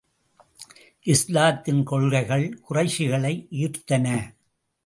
இஸ்லாத்தின் 1.05 1.83
கொள்கைகள் 1.83 2.59
குறைஷிகளை 2.69 3.33
ஈர்த்தன. 3.51 4.33